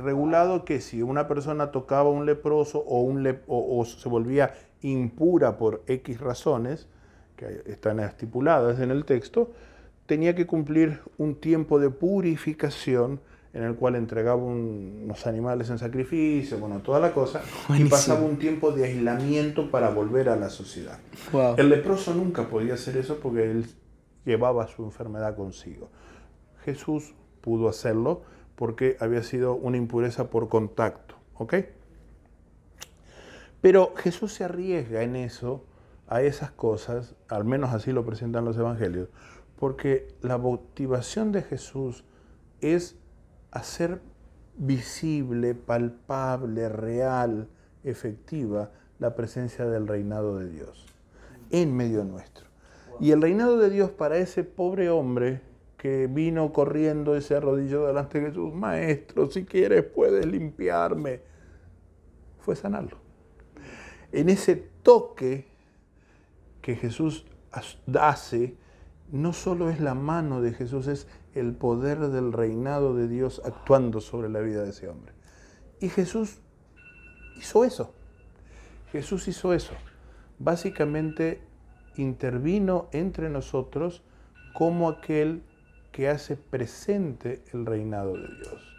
regulado 0.01 0.65
que 0.65 0.81
si 0.81 1.01
una 1.01 1.27
persona 1.27 1.71
tocaba 1.71 2.09
un 2.09 2.25
leproso 2.25 2.79
o, 2.79 3.01
un 3.01 3.37
o 3.47 3.85
se 3.85 4.09
volvía 4.09 4.53
impura 4.81 5.57
por 5.57 5.83
X 5.87 6.19
razones, 6.19 6.87
que 7.35 7.63
están 7.65 7.99
estipuladas 7.99 8.79
en 8.79 8.91
el 8.91 9.05
texto, 9.05 9.51
tenía 10.05 10.35
que 10.35 10.47
cumplir 10.47 10.99
un 11.17 11.35
tiempo 11.35 11.79
de 11.79 11.89
purificación 11.89 13.19
en 13.53 13.63
el 13.63 13.75
cual 13.75 13.95
entregaba 13.95 14.43
unos 14.43 15.25
animales 15.25 15.69
en 15.69 15.79
sacrificio, 15.79 16.59
bueno, 16.59 16.79
toda 16.79 16.99
la 16.99 17.13
cosa, 17.13 17.41
y 17.69 17.85
pasaba 17.85 18.21
un 18.21 18.37
tiempo 18.37 18.71
de 18.71 18.85
aislamiento 18.85 19.71
para 19.71 19.89
volver 19.89 20.29
a 20.29 20.35
la 20.35 20.49
sociedad. 20.49 20.99
El 21.57 21.69
leproso 21.69 22.13
nunca 22.13 22.47
podía 22.49 22.75
hacer 22.75 22.97
eso 22.97 23.19
porque 23.19 23.49
él 23.49 23.65
llevaba 24.25 24.67
su 24.67 24.83
enfermedad 24.83 25.35
consigo. 25.35 25.89
Jesús 26.65 27.15
pudo 27.41 27.69
hacerlo 27.69 28.21
porque 28.57 28.97
había 28.99 29.21
sido 29.21 29.53
una 29.53 29.77
impureza 29.77 30.31
por 30.31 30.49
contacto, 30.49 31.15
¿ok? 31.35 31.53
Pero 33.61 33.93
Jesús 33.95 34.33
se 34.33 34.43
arriesga 34.43 35.03
en 35.03 35.15
eso, 35.15 35.63
a 36.07 36.23
esas 36.23 36.49
cosas, 36.51 37.15
al 37.27 37.45
menos 37.45 37.71
así 37.71 37.91
lo 37.91 38.03
presentan 38.03 38.45
los 38.45 38.57
evangelios, 38.57 39.09
porque 39.59 40.07
la 40.21 40.39
motivación 40.39 41.31
de 41.31 41.43
Jesús 41.43 42.03
es 42.59 42.97
hacer 43.51 44.01
visible, 44.57 45.53
palpable, 45.53 46.67
real, 46.67 47.49
efectiva 47.83 48.71
la 48.97 49.13
presencia 49.15 49.65
del 49.65 49.87
reinado 49.87 50.37
de 50.37 50.49
Dios 50.49 50.87
en 51.51 51.75
medio 51.75 52.03
nuestro. 52.03 52.47
Y 52.99 53.11
el 53.11 53.21
reinado 53.21 53.59
de 53.59 53.69
Dios 53.69 53.91
para 53.91 54.17
ese 54.17 54.43
pobre 54.43 54.89
hombre 54.89 55.41
que 55.77 56.07
vino 56.07 56.51
corriendo 56.51 57.15
y 57.15 57.21
se 57.21 57.35
arrodilló 57.35 57.85
delante 57.85 58.19
de 58.19 58.27
Jesús, 58.27 58.53
maestro, 58.53 59.29
si 59.29 59.45
quieres 59.45 59.83
puedes 59.83 60.25
limpiarme, 60.25 61.21
fue 62.39 62.55
sanarlo. 62.55 62.97
En 64.11 64.29
ese 64.29 64.55
toque 64.81 65.45
que 66.61 66.75
Jesús 66.75 67.25
hace, 67.99 68.55
no 69.11 69.33
solo 69.33 69.69
es 69.69 69.79
la 69.79 69.93
mano 69.93 70.41
de 70.41 70.53
Jesús, 70.53 70.87
es 70.87 71.07
el 71.35 71.53
poder 71.53 71.99
del 71.99 72.33
reinado 72.33 72.95
de 72.95 73.07
Dios 73.07 73.41
actuando 73.45 74.01
sobre 74.01 74.29
la 74.29 74.39
vida 74.39 74.63
de 74.63 74.71
ese 74.71 74.87
hombre. 74.87 75.13
Y 75.79 75.89
Jesús 75.89 76.39
hizo 77.37 77.63
eso. 77.63 77.93
Jesús 78.91 79.27
hizo 79.27 79.53
eso. 79.53 79.73
Básicamente 80.39 81.41
intervino 81.97 82.87
entre 82.91 83.29
nosotros 83.29 84.03
como 84.53 84.89
aquel 84.89 85.43
que 85.97 86.09
hace 86.09 86.35
presente 86.35 87.41
el 87.53 87.65
reinado 87.65 88.13
de 88.13 88.27
Dios. 88.27 88.77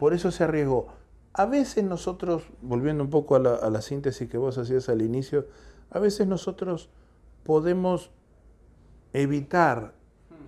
Por 0.00 0.14
eso 0.14 0.32
se 0.32 0.42
arriesgó. 0.42 0.88
A 1.32 1.46
veces 1.46 1.84
nosotros, 1.84 2.42
volviendo 2.60 3.04
un 3.04 3.10
poco 3.10 3.36
a 3.36 3.38
la, 3.38 3.54
a 3.54 3.70
la 3.70 3.80
síntesis 3.80 4.28
que 4.28 4.36
vos 4.36 4.58
hacías 4.58 4.88
al 4.88 5.00
inicio, 5.00 5.46
a 5.90 6.00
veces 6.00 6.26
nosotros 6.26 6.90
podemos 7.44 8.10
evitar 9.12 9.94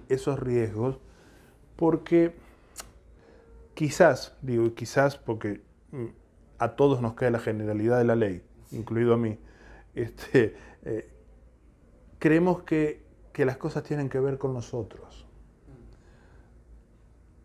esos 0.08 0.40
riesgos 0.40 0.98
porque 1.76 2.34
quizás, 3.74 4.34
digo 4.42 4.74
quizás 4.74 5.16
porque 5.16 5.62
mm, 5.92 6.06
a 6.58 6.70
todos 6.74 7.00
nos 7.00 7.14
cae 7.14 7.30
la 7.30 7.38
generalidad 7.38 7.98
de 7.98 8.04
la 8.06 8.16
ley, 8.16 8.42
incluido 8.72 9.14
a 9.14 9.18
mí, 9.18 9.38
este, 9.94 10.56
eh, 10.82 11.08
creemos 12.18 12.64
que, 12.64 13.04
que 13.32 13.44
las 13.44 13.56
cosas 13.56 13.84
tienen 13.84 14.08
que 14.08 14.18
ver 14.18 14.38
con 14.38 14.52
nosotros. 14.52 15.28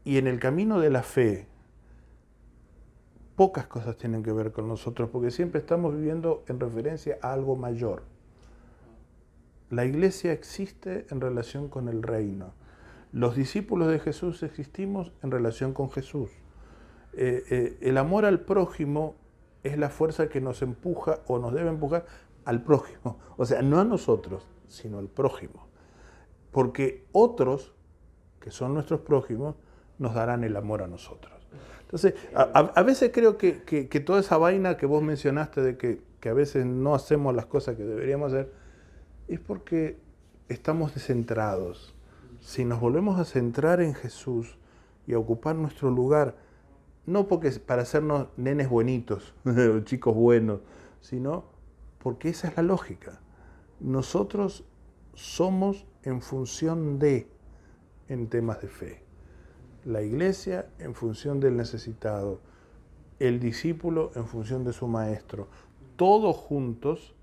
Y 0.08 0.18
en 0.18 0.28
el 0.28 0.40
camino 0.40 0.80
de 0.80 0.90
la 0.90 1.04
fe, 1.04 1.50
pocas 3.36 3.68
cosas 3.68 3.98
tienen 3.98 4.24
que 4.24 4.32
ver 4.32 4.54
con 4.54 4.66
nosotros, 4.66 5.10
porque 5.12 5.32
siempre 5.32 5.60
estamos 5.60 5.94
viviendo 5.94 6.46
en 6.48 6.62
referencia 6.62 7.18
a 7.22 7.34
algo 7.34 7.58
mayor. 7.58 8.04
La 9.70 9.84
iglesia 9.84 10.32
existe 10.32 11.08
en 11.10 11.20
relación 11.20 11.68
con 11.68 11.90
el 11.90 12.04
reino. 12.04 12.54
Los 13.12 13.36
discípulos 13.36 13.90
de 13.90 14.00
Jesús 14.00 14.44
existimos 14.44 15.12
en 15.24 15.32
relación 15.32 15.74
con 15.74 15.92
Jesús. 15.92 16.30
Eh, 17.12 17.44
eh, 17.50 17.78
el 17.82 17.98
amor 17.98 18.24
al 18.24 18.40
prójimo 18.40 19.16
es 19.64 19.78
la 19.78 19.90
fuerza 19.90 20.30
que 20.30 20.40
nos 20.40 20.62
empuja 20.62 21.20
o 21.28 21.38
nos 21.38 21.54
debe 21.54 21.68
empujar 21.68 22.06
al 22.46 22.64
prójimo. 22.64 23.20
O 23.36 23.46
sea, 23.46 23.62
no 23.62 23.78
a 23.78 23.84
nosotros, 23.84 24.48
sino 24.70 25.00
al 25.00 25.10
prójimo. 25.10 25.68
Porque 26.54 27.06
otros, 27.12 27.74
que 28.40 28.52
son 28.52 28.74
nuestros 28.74 29.02
prójimos, 29.02 29.56
nos 30.00 30.14
darán 30.14 30.44
el 30.44 30.56
amor 30.56 30.84
a 30.84 30.88
nosotros. 30.88 31.34
Entonces, 31.82 32.16
a, 32.34 32.84
veces 32.84 33.12
creo 33.14 33.38
que, 33.38 34.04
toda 34.06 34.20
esa 34.20 34.38
vaina 34.38 34.76
que 34.76 34.86
vos 34.86 35.02
mencionaste 35.02 35.62
de 35.62 35.78
que, 35.78 36.02
que 36.20 36.30
a 36.30 36.34
veces 36.34 36.66
no 36.66 36.94
hacemos 36.94 37.34
las 37.34 37.46
cosas 37.46 37.78
que 37.78 37.84
deberíamos 37.84 38.34
hacer, 38.34 38.52
es 39.28 39.40
porque 39.40 39.98
estamos 40.50 40.94
descentrados. 40.94 41.96
Si 42.42 42.66
nos 42.66 42.80
volvemos 42.80 43.20
a 43.20 43.26
centrar 43.26 43.82
en 43.82 43.94
Jesús 43.94 44.58
y 45.06 45.14
a 45.14 45.20
ocupar 45.20 45.56
nuestro 45.56 45.90
lugar, 45.90 46.36
no 47.06 47.28
porque 47.28 47.50
para 47.52 47.84
hacernos 47.84 48.28
nenes 48.36 48.70
bonitos, 48.70 49.34
chicos 49.86 50.14
buenos, 50.14 50.60
sino 51.00 51.46
porque 52.00 52.30
esa 52.30 52.50
es 52.50 52.58
la 52.58 52.64
lógica. 52.64 53.22
Nosotros 53.80 54.66
somos 55.14 55.86
en 56.04 56.22
función 56.22 57.00
de, 57.00 57.30
en 58.10 58.28
temas 58.28 58.62
de 58.62 58.68
fe. 58.68 59.07
La 59.88 60.02
iglesia 60.02 60.66
en 60.80 60.94
función 60.94 61.40
del 61.40 61.56
necesitado, 61.56 62.40
el 63.20 63.40
discípulo 63.40 64.12
en 64.16 64.28
función 64.28 64.64
de 64.66 64.74
su 64.74 64.88
maestro, 64.88 65.48
todos 65.96 66.36
juntos 66.36 67.14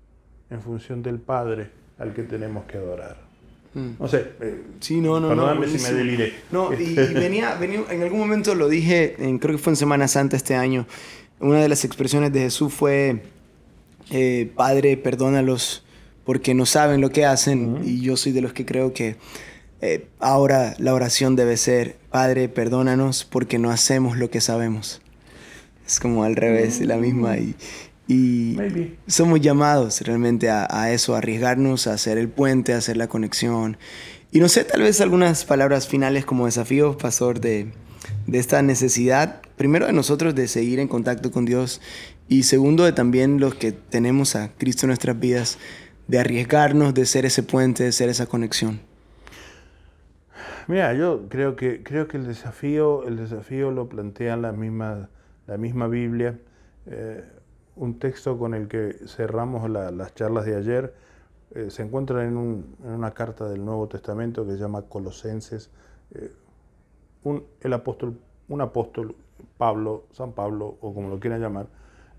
en 0.49 0.61
función 0.61 1.03
del 1.03 1.19
Padre 1.19 1.69
al 1.99 2.13
que 2.13 2.23
tenemos 2.23 2.65
que 2.65 2.77
adorar. 2.77 3.17
Mm. 3.75 3.89
No 3.99 4.07
sé, 4.07 4.31
eh, 4.41 4.63
Sí, 4.79 4.99
no, 4.99 5.19
no, 5.19 5.29
no. 5.35 5.43
perdóname 5.43 5.67
si 5.67 5.83
me 5.83 5.93
deliré. 5.97 6.33
No, 6.51 6.73
y, 6.73 6.83
y 6.83 6.95
venía, 7.13 7.55
venía, 7.55 7.83
en 7.89 8.01
algún 8.01 8.19
momento 8.19 8.55
lo 8.55 8.67
dije, 8.67 9.15
en- 9.19 9.37
creo 9.37 9.55
que 9.57 9.61
fue 9.61 9.71
en 9.73 9.77
Semana 9.77 10.07
Santa 10.07 10.35
este 10.35 10.55
año, 10.55 10.87
una 11.39 11.61
de 11.61 11.69
las 11.69 11.85
expresiones 11.85 12.31
de 12.33 12.39
Jesús 12.41 12.73
fue, 12.73 13.21
eh, 14.11 14.51
Padre, 14.55 14.97
perdónalos 14.97 15.83
porque 16.23 16.53
no 16.55 16.65
saben 16.65 17.01
lo 17.01 17.09
que 17.11 17.25
hacen, 17.25 17.81
y 17.83 18.01
yo 18.01 18.17
soy 18.17 18.31
de 18.31 18.41
los 18.41 18.53
que 18.53 18.65
creo 18.65 18.93
que 18.93 19.17
eh, 19.81 20.07
ahora 20.19 20.73
la 20.79 20.93
oración 20.93 21.35
debe 21.35 21.55
ser, 21.57 21.97
Padre, 22.15 22.47
perdónanos 22.47 23.25
porque 23.25 23.59
no 23.59 23.71
hacemos 23.71 24.17
lo 24.17 24.29
que 24.29 24.39
sabemos. 24.39 25.01
Es 25.85 25.99
como 25.99 26.23
al 26.23 26.37
revés, 26.37 26.79
la 26.79 26.95
misma, 26.95 27.37
y, 27.37 27.57
y 28.07 28.53
Maybe. 28.55 28.95
somos 29.05 29.41
llamados 29.41 29.99
realmente 29.99 30.49
a, 30.49 30.65
a 30.69 30.93
eso, 30.93 31.13
a 31.13 31.17
arriesgarnos, 31.17 31.87
a 31.87 31.93
hacer 31.93 32.17
el 32.17 32.29
puente, 32.29 32.71
a 32.73 32.77
hacer 32.77 32.95
la 32.95 33.09
conexión. 33.09 33.75
Y 34.31 34.39
no 34.39 34.47
sé, 34.47 34.63
tal 34.63 34.83
vez 34.83 35.01
algunas 35.01 35.43
palabras 35.43 35.89
finales 35.89 36.23
como 36.23 36.45
desafío, 36.45 36.97
pastor, 36.97 37.41
de, 37.41 37.73
de 38.27 38.39
esta 38.39 38.61
necesidad, 38.61 39.41
primero 39.57 39.85
de 39.85 39.91
nosotros 39.91 40.33
de 40.35 40.47
seguir 40.47 40.79
en 40.79 40.87
contacto 40.87 41.31
con 41.31 41.43
Dios 41.43 41.81
y 42.29 42.43
segundo 42.43 42.85
de 42.85 42.93
también 42.93 43.41
los 43.41 43.55
que 43.55 43.73
tenemos 43.73 44.37
a 44.37 44.53
Cristo 44.57 44.85
en 44.85 44.91
nuestras 44.91 45.19
vidas, 45.19 45.57
de 46.07 46.19
arriesgarnos, 46.19 46.93
de 46.93 47.07
ser 47.07 47.25
ese 47.25 47.43
puente, 47.43 47.83
de 47.83 47.91
ser 47.91 48.07
esa 48.07 48.25
conexión. 48.25 48.79
Mira, 50.67 50.93
yo 50.93 51.27
creo 51.29 51.55
que, 51.55 51.83
creo 51.83 52.07
que 52.07 52.17
el 52.17 52.25
desafío, 52.25 53.03
el 53.03 53.17
desafío 53.17 53.71
lo 53.71 53.87
plantea 53.87 54.35
la 54.35 54.51
misma, 54.51 55.09
la 55.47 55.57
misma 55.57 55.87
Biblia. 55.87 56.39
Eh, 56.87 57.23
un 57.75 57.99
texto 57.99 58.37
con 58.37 58.53
el 58.53 58.67
que 58.67 58.93
cerramos 59.07 59.69
la- 59.69 59.91
las 59.91 60.15
charlas 60.15 60.45
de 60.45 60.55
ayer 60.55 60.93
eh, 61.53 61.69
se 61.69 61.83
encuentra 61.83 62.25
en, 62.25 62.35
un- 62.37 62.75
en 62.83 62.91
una 62.91 63.11
carta 63.11 63.47
del 63.47 63.63
Nuevo 63.63 63.87
Testamento 63.87 64.45
que 64.45 64.53
se 64.53 64.57
llama 64.57 64.81
Colosenses. 64.83 65.69
Eh, 66.15 66.31
un, 67.23 67.43
el 67.61 67.73
apóstol, 67.73 68.17
un 68.49 68.61
apóstol, 68.61 69.15
Pablo, 69.57 70.05
San 70.11 70.31
Pablo, 70.33 70.77
o 70.81 70.93
como 70.93 71.09
lo 71.09 71.19
quieran 71.19 71.41
llamar, 71.41 71.67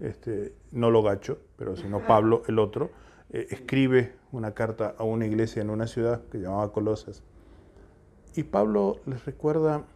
este, 0.00 0.55
no 0.73 0.91
lo 0.91 1.03
gacho, 1.03 1.38
pero 1.57 1.76
sino 1.76 2.00
Pablo, 2.07 2.43
el 2.49 2.59
otro, 2.59 2.91
eh, 3.31 3.47
escribe 3.50 4.12
una 4.33 4.53
carta 4.53 4.95
a 4.97 5.05
una 5.05 5.26
iglesia 5.26 5.62
en 5.62 5.71
una 5.71 5.87
ciudad 5.87 6.23
que 6.31 6.38
llamaba 6.38 6.73
Colosas. 6.73 7.23
Y 8.37 8.45
Pablo 8.45 9.00
les 9.06 9.25
recuerda 9.25 9.87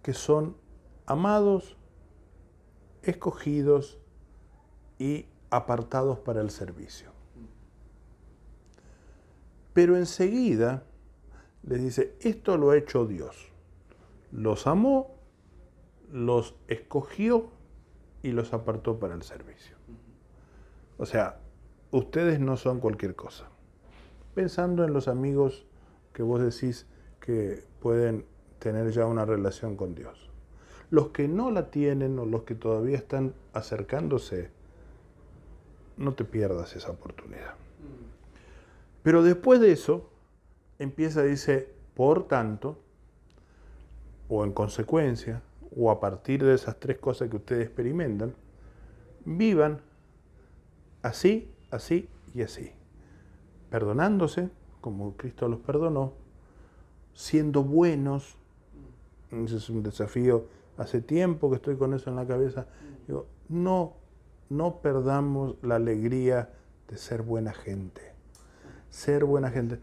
que 0.00 0.14
son 0.14 0.56
amados, 1.06 1.76
escogidos 3.02 3.98
y 5.00 5.26
apartados 5.50 6.20
para 6.20 6.40
el 6.40 6.50
servicio. 6.50 7.10
Pero 9.72 9.96
enseguida 9.96 10.84
les 11.64 11.82
dice, 11.82 12.16
esto 12.20 12.56
lo 12.56 12.70
ha 12.70 12.76
hecho 12.76 13.06
Dios. 13.06 13.48
Los 14.30 14.68
amó, 14.68 15.16
los 16.12 16.54
escogió 16.68 17.50
y 18.22 18.30
los 18.30 18.52
apartó 18.52 19.00
para 19.00 19.14
el 19.14 19.22
servicio. 19.24 19.76
O 20.98 21.06
sea, 21.06 21.40
ustedes 21.90 22.38
no 22.38 22.56
son 22.56 22.78
cualquier 22.78 23.16
cosa. 23.16 23.48
Pensando 24.34 24.84
en 24.84 24.92
los 24.92 25.08
amigos 25.08 25.66
que 26.14 26.22
vos 26.22 26.40
decís 26.40 26.86
que 27.20 27.62
pueden 27.80 28.24
tener 28.58 28.90
ya 28.92 29.04
una 29.04 29.26
relación 29.26 29.76
con 29.76 29.94
Dios. 29.94 30.30
Los 30.88 31.08
que 31.08 31.28
no 31.28 31.50
la 31.50 31.70
tienen 31.70 32.18
o 32.18 32.24
los 32.24 32.44
que 32.44 32.54
todavía 32.54 32.96
están 32.96 33.34
acercándose, 33.52 34.50
no 35.98 36.14
te 36.14 36.24
pierdas 36.24 36.74
esa 36.76 36.90
oportunidad. 36.90 37.54
Pero 39.02 39.22
después 39.22 39.60
de 39.60 39.72
eso, 39.72 40.08
empieza, 40.78 41.22
dice, 41.22 41.68
por 41.94 42.26
tanto, 42.26 42.78
o 44.28 44.44
en 44.44 44.52
consecuencia, 44.52 45.42
o 45.76 45.90
a 45.90 46.00
partir 46.00 46.42
de 46.44 46.54
esas 46.54 46.78
tres 46.78 46.98
cosas 46.98 47.28
que 47.28 47.36
ustedes 47.36 47.66
experimentan, 47.66 48.34
vivan 49.24 49.80
así, 51.02 51.50
así 51.70 52.08
y 52.34 52.42
así, 52.42 52.72
perdonándose, 53.70 54.50
como 54.84 55.16
Cristo 55.16 55.48
los 55.48 55.60
perdonó, 55.60 56.12
siendo 57.14 57.64
buenos, 57.64 58.36
ese 59.30 59.56
es 59.56 59.70
un 59.70 59.82
desafío, 59.82 60.44
hace 60.76 61.00
tiempo 61.00 61.48
que 61.48 61.56
estoy 61.56 61.76
con 61.76 61.94
eso 61.94 62.10
en 62.10 62.16
la 62.16 62.26
cabeza, 62.26 62.66
no, 63.48 63.94
no 64.50 64.82
perdamos 64.82 65.56
la 65.62 65.76
alegría 65.76 66.50
de 66.86 66.98
ser 66.98 67.22
buena 67.22 67.54
gente, 67.54 68.12
ser 68.90 69.24
buena 69.24 69.50
gente. 69.50 69.78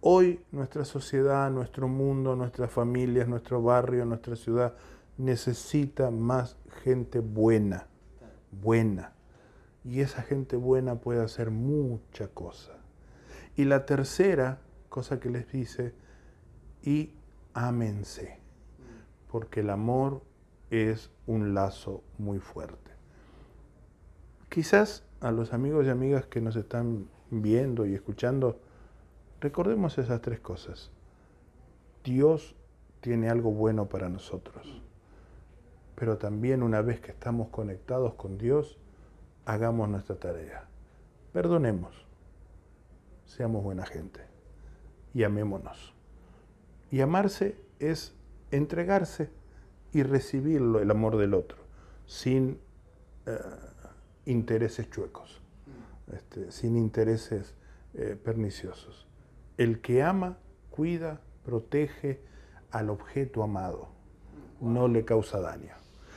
Hoy 0.00 0.40
nuestra 0.50 0.84
sociedad, 0.84 1.52
nuestro 1.52 1.86
mundo, 1.86 2.34
nuestras 2.34 2.72
familias, 2.72 3.28
nuestro 3.28 3.62
barrio, 3.62 4.04
nuestra 4.06 4.34
ciudad 4.34 4.74
necesita 5.18 6.10
más 6.10 6.56
gente 6.82 7.20
buena, 7.20 7.86
buena. 8.50 9.12
Y 9.84 10.00
esa 10.00 10.20
gente 10.22 10.56
buena 10.56 10.96
puede 10.96 11.22
hacer 11.22 11.52
mucha 11.52 12.26
cosa. 12.26 12.79
Y 13.60 13.66
la 13.66 13.84
tercera 13.84 14.58
cosa 14.88 15.20
que 15.20 15.28
les 15.28 15.52
dice, 15.52 15.92
y 16.82 17.12
ámense, 17.52 18.38
porque 19.30 19.60
el 19.60 19.68
amor 19.68 20.22
es 20.70 21.10
un 21.26 21.52
lazo 21.52 22.02
muy 22.16 22.38
fuerte. 22.38 22.90
Quizás 24.48 25.04
a 25.20 25.30
los 25.30 25.52
amigos 25.52 25.84
y 25.84 25.90
amigas 25.90 26.24
que 26.24 26.40
nos 26.40 26.56
están 26.56 27.10
viendo 27.30 27.84
y 27.84 27.92
escuchando, 27.92 28.58
recordemos 29.42 29.98
esas 29.98 30.22
tres 30.22 30.40
cosas. 30.40 30.90
Dios 32.02 32.56
tiene 33.02 33.28
algo 33.28 33.50
bueno 33.52 33.90
para 33.90 34.08
nosotros, 34.08 34.80
pero 35.96 36.16
también 36.16 36.62
una 36.62 36.80
vez 36.80 36.98
que 37.00 37.10
estamos 37.10 37.48
conectados 37.50 38.14
con 38.14 38.38
Dios, 38.38 38.78
hagamos 39.44 39.86
nuestra 39.90 40.16
tarea. 40.16 40.64
Perdonemos, 41.34 42.06
seamos 43.30 43.62
buena 43.62 43.86
gente 43.86 44.20
y 45.14 45.22
amémonos. 45.22 45.94
Y 46.90 47.00
amarse 47.00 47.54
es 47.78 48.12
entregarse 48.50 49.30
y 49.92 50.02
recibirlo, 50.02 50.80
el 50.80 50.90
amor 50.90 51.16
del 51.16 51.34
otro, 51.34 51.58
sin 52.06 52.58
eh, 53.26 53.38
intereses 54.26 54.90
chuecos, 54.90 55.40
este, 56.12 56.50
sin 56.50 56.76
intereses 56.76 57.54
eh, 57.94 58.16
perniciosos. 58.22 59.06
El 59.56 59.80
que 59.80 60.02
ama, 60.02 60.36
cuida, 60.70 61.20
protege 61.44 62.20
al 62.72 62.90
objeto 62.90 63.42
amado, 63.44 63.88
no 64.60 64.88
le 64.88 65.04
causa 65.04 65.40
daño. 65.40 65.74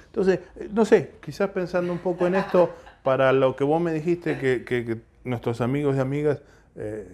Entonces, 0.08 0.40
eh, 0.56 0.68
no 0.72 0.84
sé, 0.86 1.12
quizás 1.24 1.52
pensando 1.52 1.92
un 1.94 2.00
poco 2.00 2.26
en 2.26 2.36
esto, 2.36 2.72
para 3.04 3.32
lo 3.34 3.56
que 3.56 3.64
vos 3.64 3.80
me 3.82 3.94
dijiste, 3.94 4.40
que- 4.40 4.64
que 4.66 5.02
nuestros 5.24 5.62
amigos 5.62 5.96
y 5.96 6.00
amigas, 6.00 6.42
eh, 6.76 7.08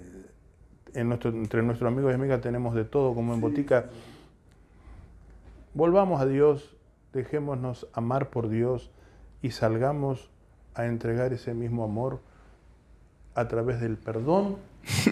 en 0.93 1.07
nuestro- 1.09 1.31
entre 1.31 1.61
nuestros 1.63 1.87
amigos 1.91 2.11
y 2.11 2.15
amigas 2.15 2.41
tenemos 2.41 2.73
de 2.75 2.83
todo 2.85 3.13
como 3.13 3.33
en 3.33 3.41
botica, 3.41 3.85
volvamos 5.73 6.21
a 6.21 6.25
Dios, 6.25 6.75
dejémonos 7.13 7.87
amar 7.93 8.29
por 8.29 8.49
Dios 8.49 8.89
y 9.41 9.51
salgamos 9.51 10.29
a 10.75 10.85
entregar 10.85 11.33
ese 11.33 11.53
mismo 11.53 11.83
amor 11.83 12.19
a 13.35 13.47
través 13.47 13.79
del 13.81 13.97
perdón 13.97 14.57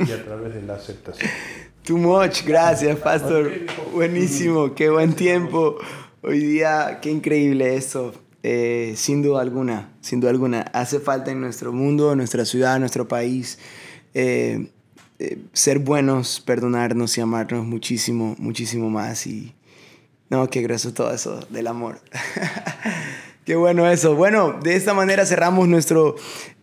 y 0.08 0.12
a 0.12 0.24
través 0.24 0.54
de 0.54 0.62
la 0.62 0.76
aceptación. 0.76 1.30
Too 1.84 1.98
much, 1.98 2.44
gracias, 2.46 2.98
Pastor. 3.00 3.50
Buenísimo, 3.94 4.76
qué 4.76 4.90
buen 4.90 5.14
tiempo. 5.14 5.78
Hoy 6.22 6.40
día, 6.40 7.00
qué 7.02 7.10
increíble 7.12 7.76
esto. 7.76 8.14
Eh, 8.44 8.94
sin 8.98 9.22
duda 9.24 9.42
alguna, 9.42 9.94
sin 10.02 10.20
duda 10.20 10.32
alguna. 10.32 10.62
Hace 10.74 11.00
falta 11.00 11.32
en 11.32 11.40
nuestro 11.40 11.72
mundo, 11.72 12.12
en 12.12 12.18
nuestra 12.18 12.44
ciudad, 12.44 12.76
en 12.76 12.82
nuestro 12.82 13.08
país, 13.08 13.58
eh, 14.20 14.72
eh, 15.20 15.38
ser 15.54 15.78
buenos, 15.78 16.40
perdonarnos 16.40 17.16
y 17.20 17.22
amarnos 17.22 17.64
muchísimo, 17.66 18.36
muchísimo 18.40 18.90
más. 18.90 19.28
Y 19.28 19.54
no, 20.32 20.50
qué 20.50 20.64
grueso 20.64 20.92
todo 20.92 21.14
eso 21.14 21.40
del 21.52 21.68
amor. 21.68 22.02
Qué 23.46 23.56
bueno 23.56 23.90
eso. 23.90 24.16
Bueno, 24.16 24.60
de 24.62 24.76
esta 24.76 24.94
manera 24.94 25.26
cerramos 25.26 25.70
nuestro 25.70 26.16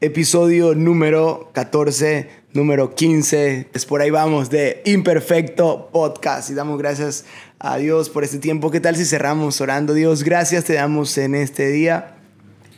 episodio 0.03 0.75
número 0.75 1.49
14, 1.55 2.29
número 2.53 2.95
15. 2.95 3.69
Es 3.73 3.87
por 3.87 4.03
ahí 4.03 4.11
vamos 4.11 4.51
de 4.51 4.83
Imperfecto 4.85 5.89
Podcast. 5.93 6.51
Y 6.51 6.55
damos 6.55 6.77
gracias 6.79 7.25
a 7.59 7.79
Dios 7.79 8.11
por 8.11 8.25
este 8.25 8.39
tiempo. 8.39 8.71
¿Qué 8.71 8.81
tal 8.81 8.97
si 8.97 9.07
cerramos 9.07 9.63
orando? 9.63 9.95
Dios, 9.95 10.25
gracias 10.25 10.65
te 10.65 10.75
damos 10.75 11.17
en 11.17 11.37
este 11.37 11.69
día 11.69 12.14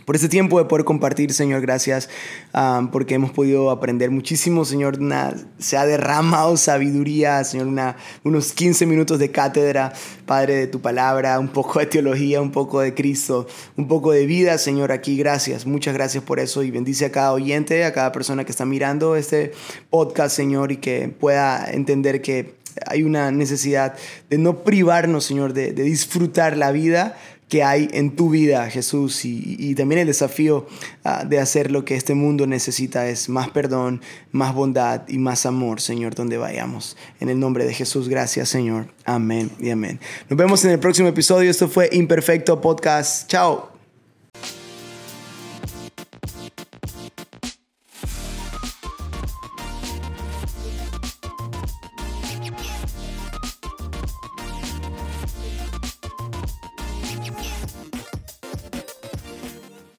por 0.07 0.14
este 0.14 0.29
tiempo 0.29 0.59
de 0.59 0.64
poder 0.64 0.85
compartir, 0.85 1.33
Señor. 1.35 1.61
Gracias 1.61 2.09
um, 2.55 2.88
porque 2.88 3.16
hemos 3.16 3.33
podido 3.33 3.71
aprender 3.71 4.11
muchísimo, 4.11 4.64
Señor. 4.64 4.99
se 5.59 5.77
ha 5.77 5.85
derramado 5.85 6.57
sabiduría, 6.57 7.42
Señor, 7.45 7.66
una, 7.66 7.97
unos 8.23 8.53
15 8.53 8.87
minutos 8.87 9.19
de 9.19 9.33
cátedra, 9.33 9.92
Padre, 10.25 10.55
de 10.55 10.66
tu 10.69 10.81
palabra, 10.81 11.38
un 11.40 11.49
poco 11.49 11.81
de 11.81 11.87
teología, 11.87 12.40
un 12.40 12.53
poco 12.53 12.81
de 12.81 12.95
Cristo, 12.95 13.49
un 13.77 13.88
poco 13.88 14.12
de 14.12 14.27
vida, 14.27 14.57
Señor, 14.59 14.92
aquí. 14.92 15.16
Gracias, 15.16 15.66
muchas 15.66 15.92
gracias 15.92 16.23
por 16.23 16.38
eso 16.38 16.62
y 16.62 16.71
bendice 16.71 17.07
a 17.07 17.11
cada 17.11 17.33
oyente, 17.33 17.85
a 17.85 17.92
cada 17.92 18.12
persona 18.12 18.45
que 18.45 18.53
está 18.53 18.64
mirando 18.64 19.16
este 19.16 19.53
podcast, 19.90 20.37
Señor, 20.37 20.71
y 20.71 20.77
que 20.77 21.09
pueda 21.09 21.69
entender 21.69 22.23
que 22.23 22.55
hay 22.87 23.03
una 23.03 23.33
necesidad 23.33 23.97
de 24.31 24.38
no 24.38 24.62
privarnos, 24.62 25.25
Señor, 25.25 25.53
de 25.53 25.73
disfrutar 25.73 26.57
la 26.57 26.71
vida 26.71 27.16
que 27.48 27.62
hay 27.62 27.88
en 27.92 28.16
tu 28.16 28.30
vida, 28.30 28.68
Jesús, 28.70 29.24
y, 29.24 29.74
también 29.74 30.00
el 30.00 30.06
desafío 30.09 30.66
ah, 31.04 31.24
de 31.24 31.38
hacer 31.38 31.70
lo 31.70 31.85
que 31.85 31.94
este 31.94 32.14
mundo 32.14 32.46
necesita 32.46 33.09
es 33.09 33.28
más 33.28 33.50
perdón, 33.50 34.00
más 34.32 34.54
bondad 34.54 35.02
y 35.09 35.18
más 35.18 35.46
amor, 35.46 35.80
Señor, 35.80 36.14
donde 36.14 36.38
vayamos. 36.38 36.96
En 37.20 37.28
el 37.28 37.38
nombre 37.38 37.64
de 37.64 37.74
Jesús, 37.74 38.09
gracias, 38.09 38.48
Señor. 38.48 38.88
Amén 39.04 39.50
y 39.61 39.70
amén. 39.70 40.00
Nos 40.28 40.37
vemos 40.37 40.64
en 40.64 40.72
el 40.72 40.80
próximo 40.80 41.09
episodio. 41.09 41.50
Esto 41.50 41.68
fue 41.68 41.88
Imperfecto 41.92 42.61
Podcast. 42.61 43.28
Chao. 43.28 43.75